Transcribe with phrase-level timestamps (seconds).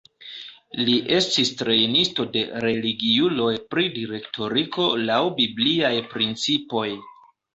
[0.87, 6.89] Li estis trejnisto de religiuloj pri direktoriko laŭ bibliaj principoj.